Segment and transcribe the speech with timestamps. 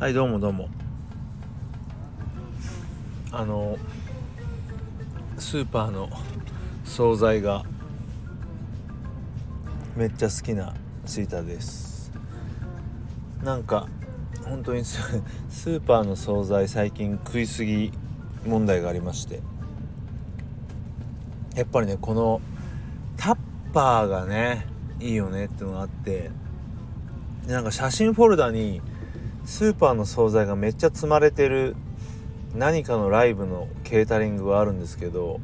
[0.00, 0.70] はいどうもどうも。
[3.32, 3.76] あの
[5.36, 6.08] スーパーの
[6.86, 7.64] 惣菜が
[9.94, 10.72] めっちゃ好きな
[11.04, 12.10] シーターです。
[13.44, 13.88] なんか
[14.42, 17.92] 本当に スーパーの惣菜最近食いすぎ
[18.46, 19.42] 問題がありまして。
[21.54, 22.40] やっぱりねこの
[23.18, 23.36] タッ
[23.74, 24.64] パーがね
[24.98, 26.30] いいよねっていうのがあって。
[27.46, 28.80] なんか写真フォルダに
[29.44, 31.76] スーパーの惣菜がめっちゃ積まれてる
[32.54, 35.40] 何かのライブのケータリングがあるんですけど、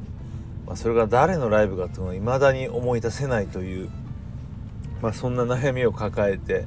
[0.66, 3.90] まあ、それが誰のライブかっていうのは未だに思い出せないという、
[5.00, 6.66] まあ、そんな悩みを抱えて、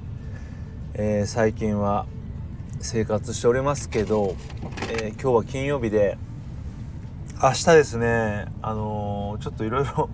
[0.94, 2.06] えー、最近は
[2.80, 4.36] 生活しておりますけど、
[4.90, 6.18] えー、今日は金曜日で
[7.42, 10.10] 明日ですねあのー、ちょっといろいろ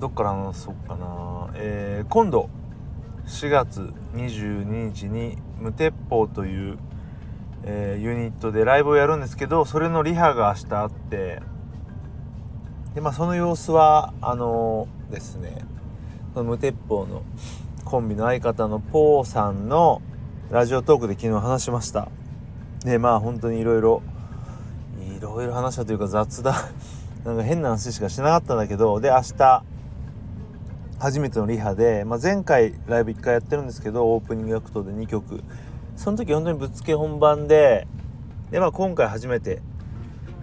[0.00, 2.50] どっから話そうかな、えー、今度
[3.26, 6.78] 4月22日に無鉄砲という、
[7.62, 11.40] えー、ユニットでライブをやるんですけどそれのリハが明日あって
[12.94, 15.64] でまあその様子はあのー、ですね
[16.34, 17.22] その無鉄砲の
[17.86, 20.02] コンビの相方のポーさんの
[20.50, 22.08] ラジオトークで昨日話しました。
[22.84, 24.02] でまあ本当にいろいろ
[25.16, 26.54] いろいろ話したというか雑談
[27.24, 29.64] なんか変な話しかしなかったんだけどで明日
[31.04, 35.44] 初めてのリハで、まあ、前回ライブ1回やってるんですけどオープニングアクトで2曲。
[35.96, 37.86] その時本当にぶっつけ本番で
[38.50, 39.60] で、まあ、今回初めて、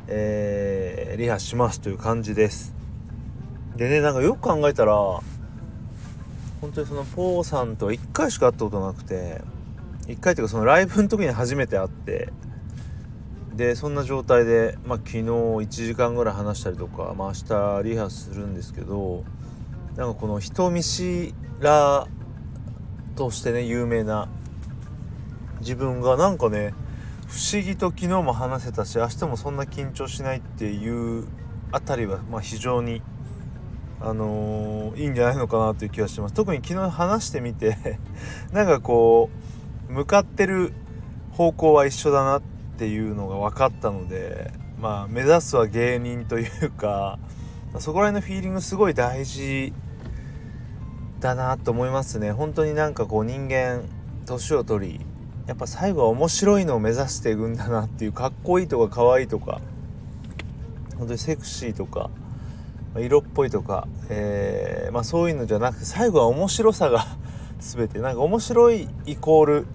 [0.07, 2.75] えー、リハしますという感じです。
[3.75, 5.23] でねなんかよく考えたら本
[6.71, 9.41] 当にそのポーさんとは1回しか会ったことなくて
[10.05, 12.31] 1回っていうかそのライブの時に初めて会って
[13.55, 19.23] でそんな状態で、まあ、昨日1時間ぐらい話したりとか、まあ、明日リハするんですけど
[19.95, 22.07] なんかこの人見知ら
[23.15, 24.29] としてね有名な
[25.59, 26.73] 自分がなんかね
[27.27, 31.27] 不思議と昨日も話せたし明日もそんな緊張しないっていう
[31.71, 33.01] あたりは、ま、非常に、
[34.01, 36.33] あのー、いいんじゃないのかなという気がします。
[36.33, 37.99] 特に昨日話してみて
[38.51, 39.29] なんかこ
[39.89, 40.73] う向かってる
[41.31, 42.41] 方向は一緒だなっ
[42.77, 47.17] ていうのが分かったのでまあ目指すは芸人というか
[47.79, 49.73] そこら辺のフィーリングすごい大事
[51.19, 52.31] だなと思いますね。
[52.31, 53.83] 本当になんかこう人間
[54.25, 54.99] 年を取り
[55.47, 59.61] やっぱ最後は面白いのを目指していくんだなっていうかっこいいとかかわいいとか
[60.97, 62.09] 本当にセクシーとか
[62.97, 67.05] 色っぽいとか、えー、まあ、そういうのじゃなくて最後は面白さが
[67.59, 67.99] 全て。
[67.99, 69.67] なんか面白いイコール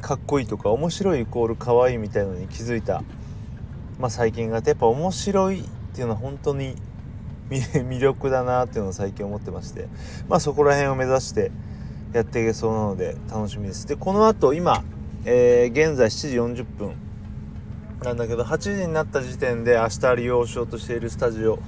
[0.00, 3.02] かっこいいとか面白いイコールかわいいみたいのに気づいた、
[3.98, 6.74] まあ、最近があってやっぱ面白いっていうのは本当に
[7.48, 9.86] 魅力だなっていうのを最近思ってまして
[10.28, 11.52] まあそこら辺を目指して
[12.12, 13.86] やっていけそうなので楽しみです。
[13.86, 14.82] でこのあと今、
[15.24, 16.94] えー、現在7時40分
[18.02, 21.60] なんだけど8時になった時点で明日利用しようとしているスタジオ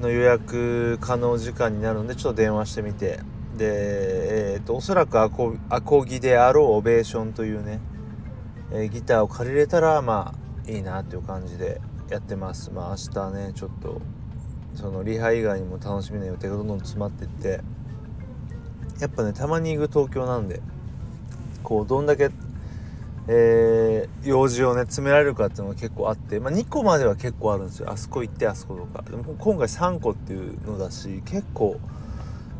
[0.00, 3.18] の予約可能時間になるのでちょっと電話してみて。
[3.56, 7.80] で、えーと、おそらくアコアコギであろうオベーションというね、
[8.72, 10.34] えー、ギターを借りれたらま
[10.66, 12.70] あいいなっていう感じでやってます。
[12.70, 14.00] まあ明日ねちょっと
[14.74, 17.60] そのリハ以外にも楽しみな予定がどんどん詰まってって
[19.00, 20.60] やっぱねたまに行く東京なんで
[21.62, 22.30] こうどんだけ
[23.26, 27.90] えー、用事をね詰められるかっていうのが結構あって、まあ、2個までは結構あるんですよ。
[27.90, 29.02] あそこ行ってあそことか。
[29.02, 31.80] でも今回3個っていうのだし結構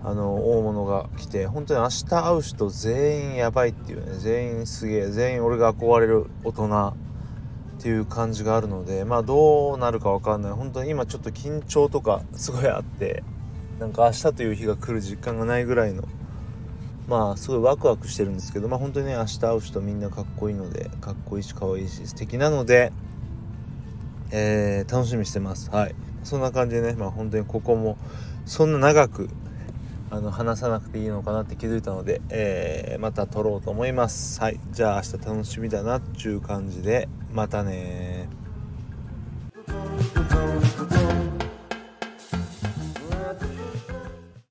[0.02, 4.18] あの大物が来て本当に明日会う人全員やばいっていうね。
[4.18, 5.08] 全員すげえ。
[5.08, 6.94] 全員俺が憧れる大人。
[7.84, 10.52] っていう感じがあるのでまあどうなるか分かんない。
[10.52, 13.22] 本当に今ちょっと緊張とかすごいあって
[13.78, 16.04] なんか明日という日が来る実感がないぐらいの
[17.08, 22.90] まあすごいワクワクしてるんですけどまあ本当にね明日会う人みんなかっこいいのでかっこいいし可愛いし素敵なので
[24.30, 25.70] えー、楽しみしてます。
[25.70, 25.94] はい。
[26.22, 27.98] そんな感じでねまあ本当にここも
[28.46, 29.28] そんな長く
[30.14, 34.40] あの話さなくていいのかなって気づいたので、えー、また撮ろうと思います。
[34.40, 34.60] はい。
[34.70, 38.28] じゃあ明日楽しみだなっちゅう感じでまたね